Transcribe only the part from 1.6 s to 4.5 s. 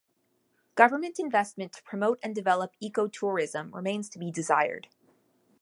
to promote and to develop eco-tourism remains to be